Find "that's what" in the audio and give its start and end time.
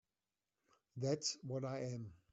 0.97-1.63